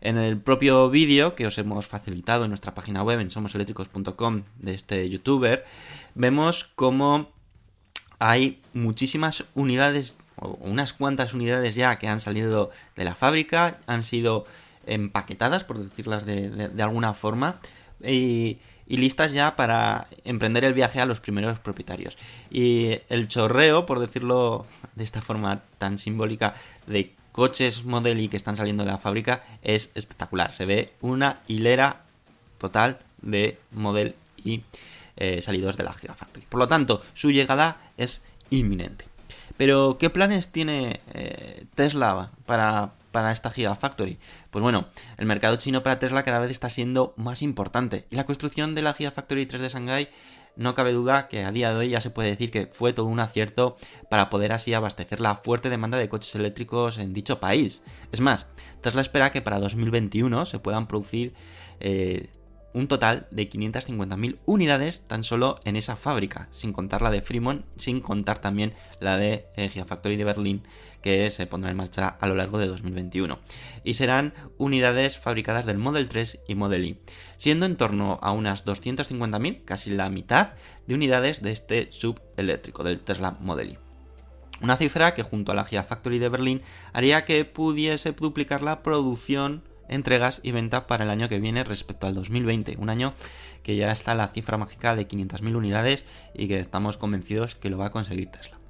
[0.01, 4.73] En el propio vídeo que os hemos facilitado en nuestra página web en somoseléctricos.com de
[4.73, 5.63] este youtuber,
[6.15, 7.31] vemos cómo
[8.19, 14.03] hay muchísimas unidades, o unas cuantas unidades ya que han salido de la fábrica, han
[14.03, 14.45] sido
[14.85, 17.59] empaquetadas, por decirlas de, de- de alguna forma,
[18.03, 22.17] y, y listas ya para emprender el viaje a los primeros propietarios.
[22.49, 24.65] Y el chorreo, por decirlo
[24.95, 26.55] de esta forma tan simbólica,
[26.87, 30.51] de coches Model Y que están saliendo de la fábrica es espectacular.
[30.51, 32.03] Se ve una hilera
[32.57, 34.63] total de Model Y
[35.17, 36.45] eh, salidos de la Gigafactory.
[36.47, 39.05] Por lo tanto, su llegada es inminente.
[39.57, 44.19] Pero, ¿qué planes tiene eh, Tesla para, para esta Gigafactory?
[44.51, 48.05] Pues bueno, el mercado chino para Tesla cada vez está siendo más importante.
[48.09, 50.09] Y la construcción de la Gigafactory 3 de Shanghái
[50.55, 53.05] no cabe duda que a día de hoy ya se puede decir que fue todo
[53.05, 53.77] un acierto
[54.09, 57.83] para poder así abastecer la fuerte demanda de coches eléctricos en dicho país.
[58.11, 58.47] Es más,
[58.81, 61.33] Tesla espera que para 2021 se puedan producir
[61.79, 62.29] eh,
[62.73, 67.65] un total de 550.000 unidades tan solo en esa fábrica, sin contar la de Fremont,
[67.77, 70.63] sin contar también la de eh, Gigafactory de Berlín,
[71.03, 73.37] que se pondrá en marcha a lo largo de 2021.
[73.83, 76.97] Y serán unidades fabricadas del Model 3 y Model Y,
[77.37, 80.53] siendo en torno a unas 250.000, casi la mitad,
[80.87, 83.77] de unidades de este subeléctrico del Tesla Model Y.
[84.61, 86.61] Una cifra que junto a la Gigafactory de Berlín
[86.93, 92.07] haría que pudiese duplicar la producción entregas y venta para el año que viene respecto
[92.07, 93.13] al 2020, un año
[93.61, 97.77] que ya está la cifra mágica de 500.000 unidades y que estamos convencidos que lo
[97.77, 98.62] va a conseguir Tesla.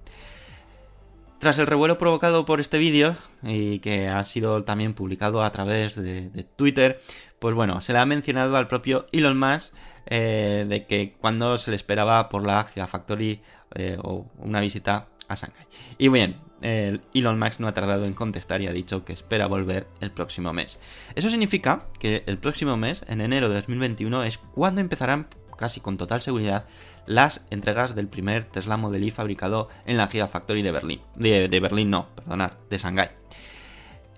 [1.43, 5.93] Tras el revuelo provocado por este vídeo y que ha sido también publicado a través
[5.93, 7.01] de, Twitter,
[7.39, 9.73] pues bueno, se le ha mencionado al propio Elon Musk
[10.05, 13.41] eh, de que cuando se le esperaba por la Gigafactory
[13.75, 15.67] eh, o una visita a Shanghai.
[15.97, 19.47] Y bien, el Elon Musk no ha tardado en contestar y ha dicho que espera
[19.47, 20.79] volver el próximo mes.
[21.13, 25.27] Eso significa que el próximo mes, en enero de 2021, es cuando empezarán
[25.57, 26.65] casi con total seguridad
[27.05, 31.01] las entregas del primer Tesla Model Y fabricado en la Gigafactory de Berlín.
[31.15, 33.09] De, Berlín no, perdonad, de Shanghai.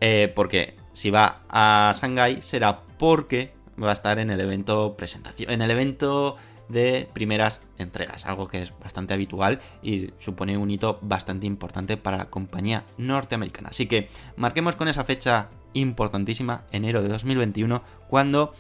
[0.02, 5.52] Eh, porque si va a Shanghai será porque va a estar en el evento presentación,
[5.52, 6.38] en el evento
[6.70, 12.18] de primeras entregas, algo que es bastante habitual y supone un hito bastante importante para
[12.18, 13.70] la compañía norteamericana.
[13.70, 18.54] Así que marquemos con esa fecha importantísima, enero de 2021, cuando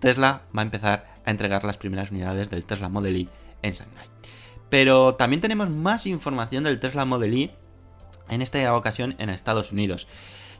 [0.00, 3.28] Tesla va a empezar a entregar las primeras unidades del Tesla Model Y
[3.62, 4.08] en Shanghai.
[4.68, 7.50] Pero también tenemos más información del Tesla Model Y
[8.28, 10.06] en esta ocasión en Estados Unidos.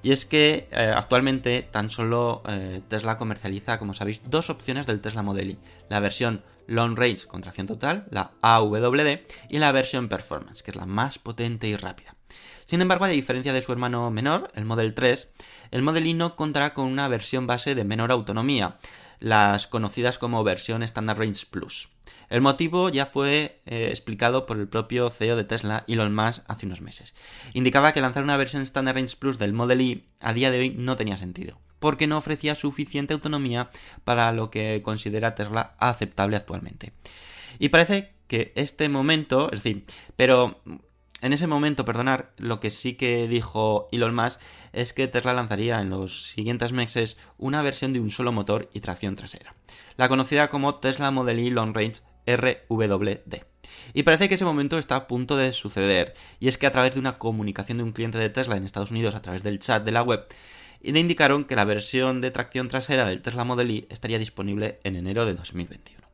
[0.03, 5.01] Y es que eh, actualmente tan solo eh, Tesla comercializa, como sabéis, dos opciones del
[5.01, 5.59] Tesla Model Y.
[5.89, 10.77] La versión Long Range con tracción total, la AWD, y la versión Performance, que es
[10.77, 12.15] la más potente y rápida.
[12.67, 15.29] Sin embargo, a diferencia de su hermano menor, el Model 3,
[15.71, 18.79] el Model Y no contará con una versión base de menor autonomía,
[19.21, 21.89] las conocidas como versión Standard Range Plus.
[22.29, 26.67] El motivo ya fue eh, explicado por el propio CEO de Tesla, Elon Musk, hace
[26.67, 27.15] unos meses.
[27.55, 30.71] Indicaba que lanzar una versión Standard Range Plus del Model Y a día de hoy
[30.71, 33.71] no tenía sentido, porque no ofrecía suficiente autonomía
[34.05, 36.93] para lo que considera Tesla aceptable actualmente.
[37.59, 39.85] Y parece que este momento, es decir,
[40.17, 40.61] pero
[41.23, 44.39] en ese momento, perdonar, lo que sí que dijo Elon Musk
[44.73, 48.81] es que Tesla lanzaría en los siguientes meses una versión de un solo motor y
[48.81, 49.55] tracción trasera,
[49.97, 53.43] la conocida como Tesla Model Y Long Range RWD.
[53.95, 56.93] Y parece que ese momento está a punto de suceder, y es que a través
[56.93, 59.85] de una comunicación de un cliente de Tesla en Estados Unidos a través del chat
[59.85, 60.27] de la web,
[60.83, 64.97] le indicaron que la versión de tracción trasera del Tesla Model Y estaría disponible en
[64.97, 66.07] enero de 2021.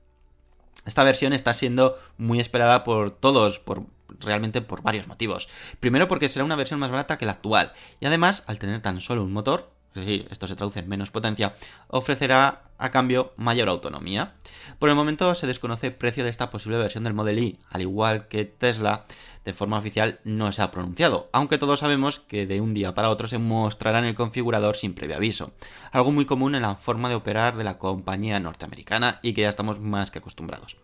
[0.85, 3.87] Esta versión está siendo muy esperada por todos, por
[4.25, 5.49] realmente por varios motivos.
[5.81, 9.01] Primero porque será una versión más barata que la actual y además al tener tan
[9.01, 11.55] solo un motor, es decir, esto se traduce en menos potencia,
[11.89, 14.35] ofrecerá a cambio mayor autonomía.
[14.79, 17.83] Por el momento se desconoce el precio de esta posible versión del Model Y, al
[17.83, 19.05] igual que Tesla,
[19.45, 23.11] de forma oficial no se ha pronunciado, aunque todos sabemos que de un día para
[23.11, 25.53] otro se mostrará en el configurador sin previo aviso,
[25.93, 29.49] algo muy común en la forma de operar de la compañía norteamericana y que ya
[29.49, 30.77] estamos más que acostumbrados.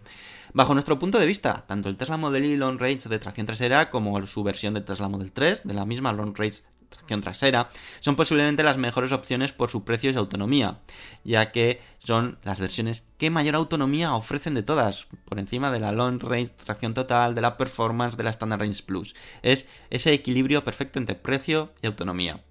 [0.55, 3.91] Bajo nuestro punto de vista, tanto el Tesla Model Y Long Range de tracción trasera
[3.91, 7.69] como su versión de Tesla Model 3 de la misma Long Range tracción trasera
[8.01, 10.79] son posiblemente las mejores opciones por su precio y su autonomía,
[11.25, 15.93] ya que son las versiones que mayor autonomía ofrecen de todas, por encima de la
[15.93, 19.15] Long Range tracción total, de la Performance, de la Standard Range Plus.
[19.43, 22.43] Es ese equilibrio perfecto entre precio y autonomía.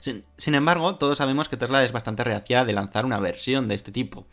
[0.00, 3.74] Sin, sin, embargo, todos sabemos que Tesla es bastante reacia de lanzar una versión de
[3.74, 4.26] este tipo.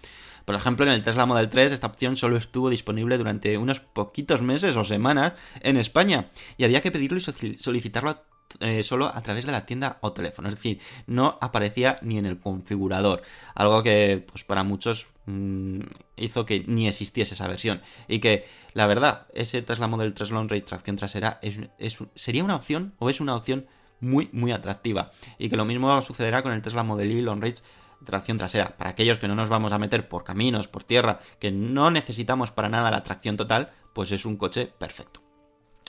[0.48, 4.42] Por ejemplo, en el Tesla Model 3 esta opción solo estuvo disponible durante unos poquitos
[4.42, 8.24] meses o semanas en España y había que pedirlo y solicitarlo
[8.62, 10.48] eh, solo a través de la tienda o teléfono.
[10.48, 13.24] Es decir, no aparecía ni en el configurador.
[13.56, 15.82] Algo que, pues para muchos mmm,
[16.16, 17.82] hizo que ni existiese esa versión.
[18.08, 22.56] Y que, la verdad, ese Tesla Model 3 Long Range tracción trasera es, sería una
[22.56, 23.68] opción o es una opción
[24.00, 25.12] muy, muy atractiva.
[25.40, 27.62] Y que lo mismo sucederá con el Tesla Model Y Long Range
[28.06, 28.78] tracción trasera.
[28.78, 32.52] Para aquellos que no nos vamos a meter por caminos, por tierra, que no necesitamos
[32.52, 35.22] para nada la tracción total, pues es un coche perfecto.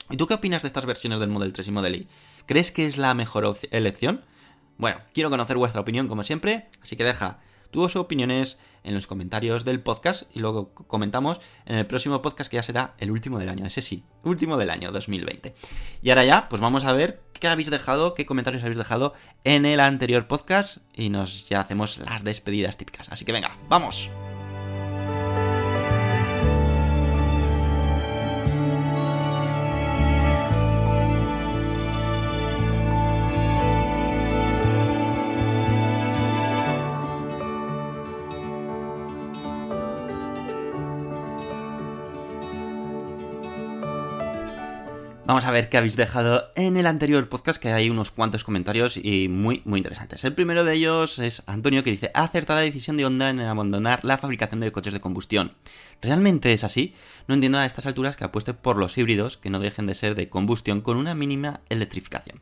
[0.09, 2.07] ¿Y tú qué opinas de estas versiones del Model 3 y Model Y?
[2.47, 4.25] ¿Crees que es la mejor elección?
[4.77, 7.39] Bueno, quiero conocer vuestra opinión como siempre, así que deja
[7.71, 12.55] tus opiniones en los comentarios del podcast y luego comentamos en el próximo podcast que
[12.55, 15.53] ya será el último del año, ese sí, último del año 2020.
[16.01, 19.65] Y ahora ya, pues vamos a ver qué habéis dejado, qué comentarios habéis dejado en
[19.65, 23.09] el anterior podcast y nos ya hacemos las despedidas típicas.
[23.09, 24.09] Así que venga, vamos.
[45.45, 49.29] A ver qué habéis dejado en el anterior podcast, que hay unos cuantos comentarios y
[49.29, 50.23] muy, muy interesantes.
[50.25, 54.17] El primero de ellos es Antonio que dice, acertada decisión de Honda en abandonar la
[54.17, 55.53] fabricación de coches de combustión.
[56.01, 56.93] ¿Realmente es así?
[57.27, 60.13] No entiendo a estas alturas que apueste por los híbridos que no dejen de ser
[60.13, 62.41] de combustión con una mínima electrificación.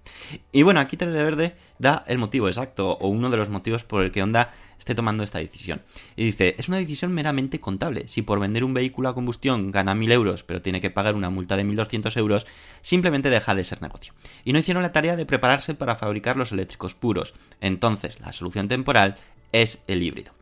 [0.51, 4.11] Y bueno, aquí Televerde da el motivo exacto, o uno de los motivos por el
[4.11, 5.81] que Honda esté tomando esta decisión.
[6.15, 8.07] Y dice, es una decisión meramente contable.
[8.07, 11.29] Si por vender un vehículo a combustión gana 1.000 euros, pero tiene que pagar una
[11.29, 12.45] multa de 1.200 euros,
[12.81, 14.13] simplemente deja de ser negocio.
[14.45, 17.33] Y no hicieron la tarea de prepararse para fabricar los eléctricos puros.
[17.61, 19.17] Entonces, la solución temporal
[19.51, 20.36] es el híbrido.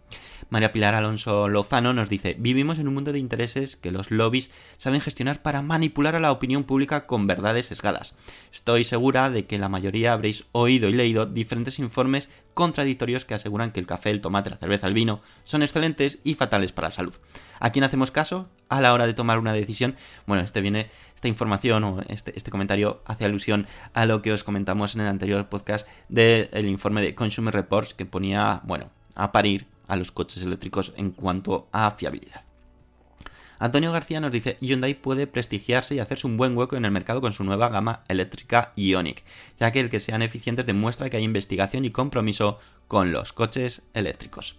[0.50, 4.52] María Pilar Alonso Lozano nos dice, vivimos en un mundo de intereses que los lobbies
[4.78, 8.16] saben gestionar para manipular a la opinión pública con verdades sesgadas.
[8.54, 13.72] Estoy segura de que la mayoría habréis oído y leído diferentes informes contradictorios que aseguran
[13.72, 16.92] que el café, el tomate, la cerveza, el vino son excelentes y fatales para la
[16.92, 17.14] salud.
[17.60, 19.96] ¿A quién hacemos caso a la hora de tomar una decisión?
[20.26, 24.44] Bueno, este viene, esta información o este, este comentario hace alusión a lo que os
[24.44, 29.68] comentamos en el anterior podcast del informe de Consumer Reports que ponía, bueno, a parir
[29.88, 32.42] a los coches eléctricos en cuanto a fiabilidad.
[33.58, 37.22] Antonio García nos dice, Hyundai puede prestigiarse y hacerse un buen hueco en el mercado
[37.22, 39.24] con su nueva gama eléctrica Ioniq,
[39.58, 43.82] ya que el que sean eficientes demuestra que hay investigación y compromiso con los coches
[43.94, 44.58] eléctricos.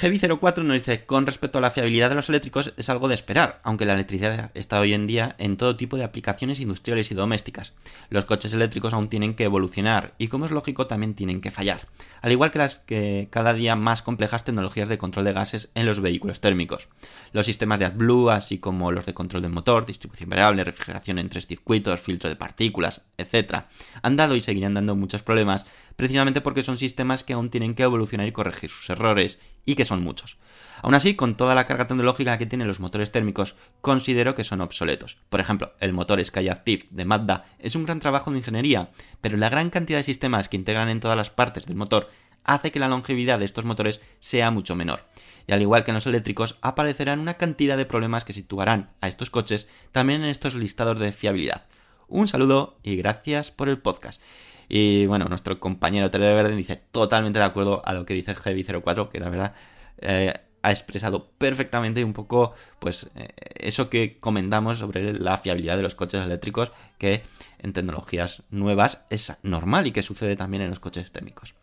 [0.00, 3.58] Heavy04 nos dice, con respecto a la fiabilidad de los eléctricos es algo de esperar,
[3.64, 7.72] aunque la electricidad está hoy en día en todo tipo de aplicaciones industriales y domésticas.
[8.08, 11.80] Los coches eléctricos aún tienen que evolucionar y como es lógico también tienen que fallar,
[12.22, 12.84] al igual que las
[13.30, 16.86] cada día más complejas tecnologías de control de gases en los vehículos térmicos.
[17.32, 21.28] Los sistemas de AdBlue, así como los de control del motor, distribución variable, refrigeración en
[21.28, 23.64] tres circuitos, filtro de partículas, etc.,
[24.02, 25.66] han dado y seguirán dando muchos problemas
[25.98, 29.84] precisamente porque son sistemas que aún tienen que evolucionar y corregir sus errores, y que
[29.84, 30.36] son muchos.
[30.80, 34.60] Aún así, con toda la carga tecnológica que tienen los motores térmicos, considero que son
[34.60, 35.18] obsoletos.
[35.28, 39.50] Por ejemplo, el motor Skyactiv de Mazda es un gran trabajo de ingeniería, pero la
[39.50, 42.08] gran cantidad de sistemas que integran en todas las partes del motor
[42.44, 45.04] hace que la longevidad de estos motores sea mucho menor.
[45.48, 49.08] Y al igual que en los eléctricos, aparecerán una cantidad de problemas que situarán a
[49.08, 51.66] estos coches también en estos listados de fiabilidad.
[52.06, 54.22] Un saludo y gracias por el podcast.
[54.68, 59.20] Y bueno, nuestro compañero Televerde dice totalmente de acuerdo a lo que dice Heavy04, que
[59.20, 59.54] la verdad
[59.98, 65.82] eh, ha expresado perfectamente un poco pues eh, eso que comentamos sobre la fiabilidad de
[65.82, 67.22] los coches eléctricos, que
[67.58, 71.54] en tecnologías nuevas es normal y que sucede también en los coches térmicos.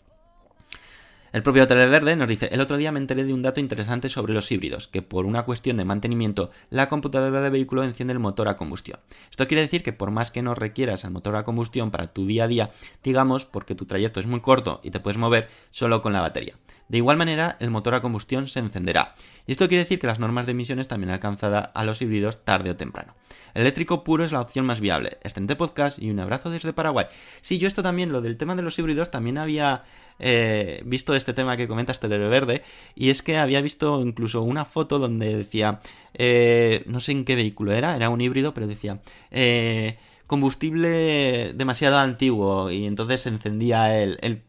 [1.36, 4.34] El propio Televerde nos dice, el otro día me enteré de un dato interesante sobre
[4.34, 8.48] los híbridos, que por una cuestión de mantenimiento, la computadora de vehículo enciende el motor
[8.48, 9.02] a combustión.
[9.30, 12.26] Esto quiere decir que por más que no requieras el motor a combustión para tu
[12.26, 12.72] día a día,
[13.04, 16.56] digamos porque tu trayecto es muy corto y te puedes mover solo con la batería.
[16.88, 19.16] De igual manera, el motor a combustión se encenderá.
[19.48, 22.72] Y esto quiere decir que las normas de emisiones también alcanzada a los híbridos tarde
[22.72, 23.16] o temprano.
[23.56, 25.18] El eléctrico puro es la opción más viable.
[25.24, 27.06] Excelente podcast y un abrazo desde Paraguay.
[27.42, 29.84] Sí, yo esto también, lo del tema de los híbridos, también había
[30.20, 32.64] eh, visto este tema que comentas Verde
[32.96, 35.80] y es que había visto incluso una foto donde decía,
[36.14, 39.00] eh, no sé en qué vehículo era, era un híbrido, pero decía,
[39.32, 44.42] eh, combustible demasiado antiguo y entonces se encendía el, el,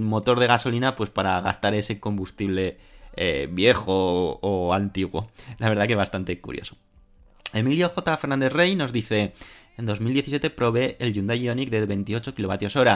[0.00, 2.78] motor de gasolina pues para gastar ese combustible
[3.50, 5.30] viejo o antiguo.
[5.58, 6.76] La verdad que bastante curioso.
[7.52, 8.16] Emilio J.
[8.16, 9.32] Fernández Rey nos dice,
[9.78, 12.88] en 2017 probé el Hyundai Ioniq de 28 kWh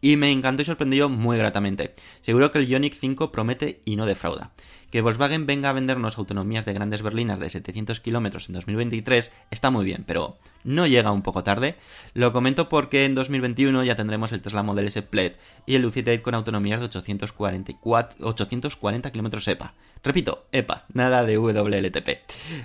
[0.00, 1.94] y me encantó y sorprendió muy gratamente.
[2.20, 4.52] Seguro que el Ioniq 5 promete y no defrauda.
[4.90, 9.70] Que Volkswagen venga a vendernos autonomías de grandes berlinas de 700 km en 2023 está
[9.70, 11.76] muy bien, pero ¿no llega un poco tarde?
[12.12, 15.32] Lo comento porque en 2021 ya tendremos el Tesla Model S Plaid
[15.64, 19.74] y el Lucid Air con autonomías de 844, 840 km EPA.
[20.02, 22.08] Repito, EPA, nada de WLTP.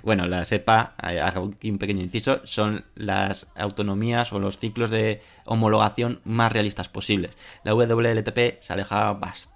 [0.03, 4.89] Bueno, las EPA, eh, hago aquí un pequeño inciso, son las autonomías o los ciclos
[4.89, 7.38] de homologación más realistas posibles.
[7.63, 9.54] La WLTP se aleja bastante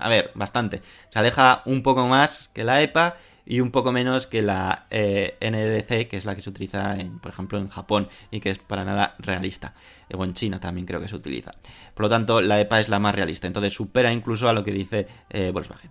[0.00, 0.82] a ver, bastante.
[1.10, 5.36] Se aleja un poco más que la EPA y un poco menos que la eh,
[5.40, 8.84] NDC, que es la que se utiliza, por ejemplo, en Japón y que es para
[8.84, 9.74] nada realista.
[10.14, 11.52] O en China también creo que se utiliza.
[11.94, 13.46] Por lo tanto, la EPA es la más realista.
[13.46, 15.90] Entonces supera incluso a lo que dice eh, Volkswagen.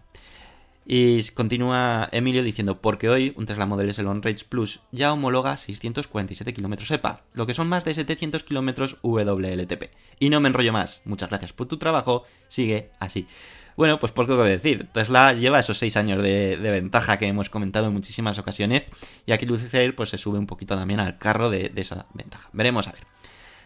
[0.91, 5.55] Y continúa Emilio diciendo, porque hoy un Tesla Model S Long Range Plus ya homologa
[5.55, 9.91] 647 km EPA, lo que son más de 700 km WLTP.
[10.19, 11.01] Y no me enrollo más.
[11.05, 12.23] Muchas gracias por tu trabajo.
[12.47, 13.27] Sigue así.
[13.79, 17.87] Bueno, pues por qué decir, Tesla lleva esos 6 años de, ventaja que hemos comentado
[17.87, 18.85] en muchísimas ocasiones
[19.25, 22.49] y aquí Lucifer pues se sube un poquito también al carro de, esa ventaja.
[22.51, 23.03] Veremos a ver.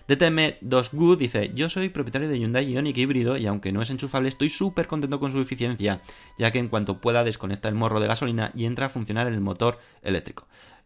[0.08, 4.52] DTM2Good dice, yo soy propietario de Hyundai Ioniq híbrido y aunque no es enchufable estoy
[4.52, 6.04] súper contento con su eficiencia,
[6.38, 9.42] ya que en cuanto pueda desconecta el morro de gasolina y entra a funcionar el
[9.42, 10.46] motor eléctrico.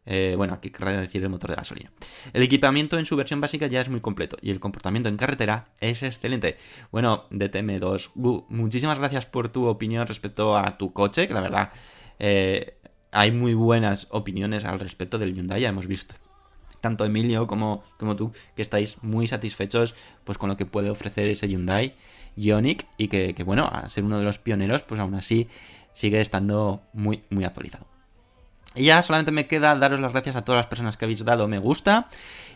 [0.10, 1.92] Eh, bueno, aquí querrá decir el motor de gasolina.
[2.34, 5.68] El equipamiento en su versión básica ya es muy completo y el comportamiento en carretera
[5.82, 6.58] es excelente.
[6.92, 11.74] Bueno, DTM2, Gu, muchísimas gracias por tu opinión respecto a tu coche, que la verdad
[12.20, 12.78] eh,
[13.12, 16.16] hay muy buenas opiniones al respecto del Hyundai, ya hemos visto
[16.80, 21.28] tanto Emilio como, como tú, que estáis muy satisfechos pues con lo que puede ofrecer
[21.28, 21.96] ese Hyundai
[22.38, 25.48] Ioniq y que, que, bueno, a ser uno de los pioneros, pues aún así
[25.92, 27.97] sigue estando muy, muy actualizado.
[28.80, 31.58] Ya solamente me queda daros las gracias a todas las personas que habéis dado me
[31.58, 32.10] gusta,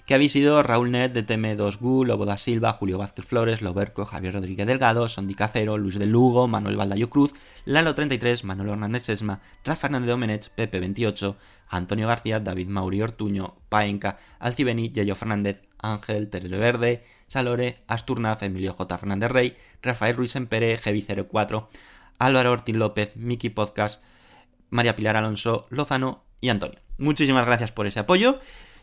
[0.06, 4.68] que habéis sido Raúl Net, DTM2GU, Lobo da Silva, Julio Vázquez Flores, Loberco, Javier Rodríguez
[4.68, 7.34] Delgado, Sondi Cacero, Luis de Lugo, Manuel Valdayo Cruz,
[7.66, 11.36] Lalo33, Manuel Hernández Sesma, Rafa Hernández Domenech, Pepe28,
[11.70, 18.74] Antonio García, David Mauri Ortuño, Paenca, Alcibeni, Yayo Fernández, Ángel, Terere Verde, Salore, Asturnaf, Emilio
[18.74, 18.98] J.
[18.98, 21.68] Fernández Rey, Rafael Ruiz Empere, Gevi04,
[22.20, 24.02] Álvaro Ortiz López, Miki Podcast,
[24.72, 26.80] María Pilar Alonso, Lozano y Antonio.
[26.98, 28.40] Muchísimas gracias por ese apoyo.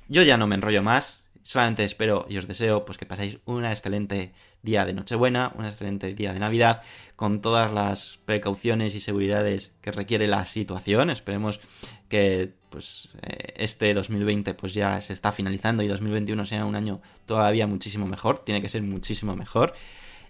[0.07, 1.23] Yo ya no me enrollo más.
[1.43, 6.13] Solamente espero y os deseo pues que paséis un excelente día de Nochebuena, un excelente
[6.13, 6.83] día de Navidad,
[7.17, 11.09] con todas las precauciones y seguridades que requiere la situación.
[11.09, 11.61] Esperemos
[12.11, 13.17] que pues
[13.57, 18.41] este 2020 pues ya se está finalizando y 2021 sea un año todavía muchísimo mejor.
[18.41, 19.73] Tiene que ser muchísimo mejor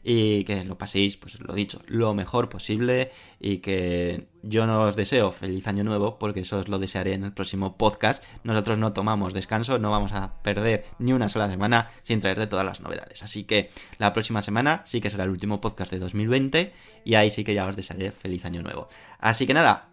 [0.02, 4.96] y que lo paséis, pues lo dicho, lo mejor posible y que yo no os
[4.96, 8.22] deseo feliz año nuevo porque eso os lo desearé en el próximo podcast.
[8.44, 12.64] Nosotros no tomamos descanso, no vamos a perder ni una sola semana sin traerte todas
[12.64, 13.22] las novedades.
[13.22, 16.72] Así que la próxima semana sí que será el último podcast de 2020
[17.04, 18.88] y ahí sí que ya os desearé feliz año nuevo.
[19.18, 19.90] Así que nada,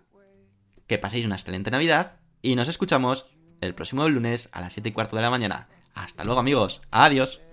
[0.87, 3.25] que paséis una excelente Navidad y nos escuchamos
[3.61, 5.67] el próximo lunes a las 7 y cuarto de la mañana.
[5.93, 7.44] Hasta luego amigos, adiós.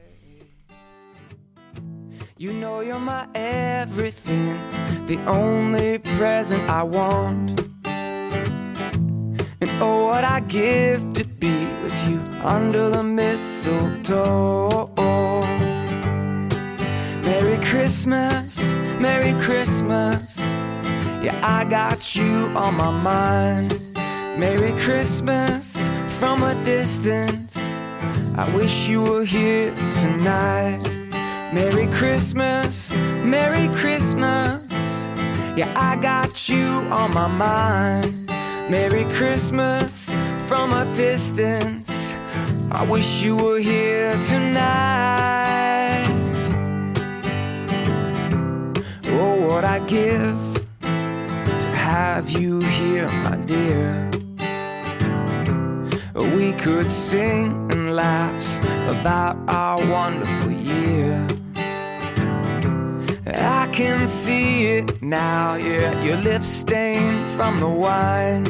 [2.43, 4.59] You know you're my everything,
[5.07, 7.61] the only present I want.
[9.61, 14.91] And oh, what I give to be with you under the mistletoe.
[17.23, 20.41] Merry Christmas, Merry Christmas.
[21.23, 23.81] Yeah, I got you on my mind.
[24.37, 25.89] Merry Christmas
[26.19, 27.57] from a distance.
[28.37, 30.92] I wish you were here tonight.
[31.53, 32.91] Merry Christmas,
[33.23, 35.07] Merry Christmas.
[35.55, 38.27] Yeah, I got you on my mind.
[38.71, 40.15] Merry Christmas
[40.49, 42.17] from a distance.
[42.71, 46.07] I wish you were here tonight.
[49.09, 50.39] Oh, what I give
[50.87, 54.11] to have you here, my dear.
[56.15, 58.43] We could sing and laugh
[58.89, 61.27] about our wonderful year.
[63.27, 68.47] I can see it now, yeah, your lips stained from the wine.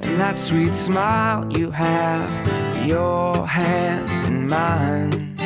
[0.00, 2.30] And that sweet smile you have,
[2.86, 5.36] your hand in mine.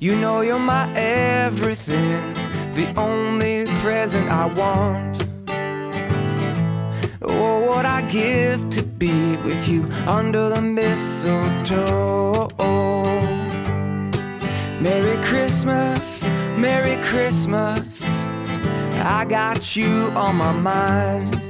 [0.00, 2.34] You know you're my everything,
[2.74, 5.28] the only present I want.
[7.22, 12.48] Oh, what I give to be with you under the mistletoe.
[14.82, 16.24] Merry Christmas,
[16.58, 18.02] Merry Christmas.
[19.04, 21.40] I got you on my mind.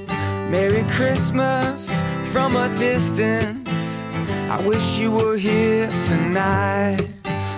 [0.51, 4.05] Merry Christmas from a distance.
[4.51, 7.09] I wish you were here tonight.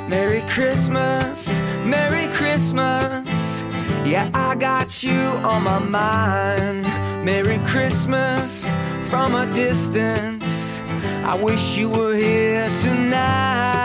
[0.08, 3.64] Merry Christmas, Merry Christmas.
[4.06, 6.84] Yeah, I got you on my mind.
[7.24, 8.72] Merry Christmas
[9.10, 10.80] from a distance.
[11.24, 13.83] I wish you were here tonight.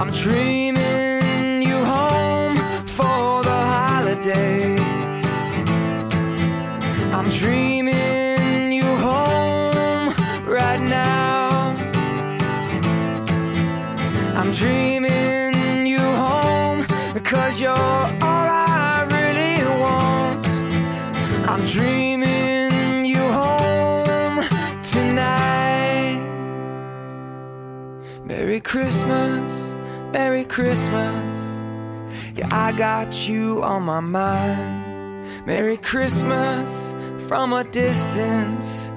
[0.00, 4.80] I'm dreaming you home for the holidays.
[7.12, 10.14] I'm dreaming you home
[10.46, 11.74] right now.
[14.36, 20.46] I'm dreaming you home because you're all I really want.
[21.48, 24.44] I'm dreaming you home
[24.80, 26.20] tonight.
[28.24, 29.67] Merry Christmas,
[30.18, 31.62] Merry Christmas.
[32.34, 35.46] Yeah, I got you on my mind.
[35.46, 36.92] Merry Christmas
[37.28, 38.90] from a distance.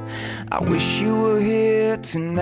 [0.52, 2.42] I wish you were here tonight.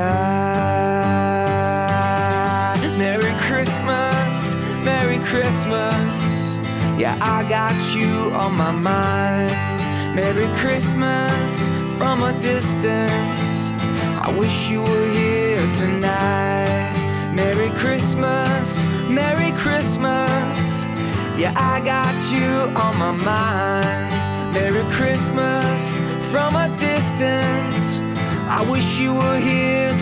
[2.97, 4.55] Merry Christmas,
[4.85, 6.55] Merry Christmas.
[6.97, 9.51] Yeah, I got you on my mind.
[10.15, 11.67] Merry Christmas
[11.97, 13.67] from a distance.
[14.25, 16.98] I wish you were here tonight.
[17.39, 20.83] Merry Christmas, Merry Christmas.
[21.37, 24.11] Yeah, I got you on my mind.
[24.53, 27.99] Merry Christmas from a distance.
[28.49, 29.93] I wish you were here